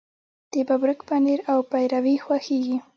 [0.53, 2.77] د ببرک پنیر او پیروی خوښیږي.